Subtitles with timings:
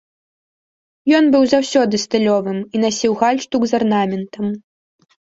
[1.17, 4.45] Ён быў заўсёды стылёвым і насіў гальштук з арнаментам.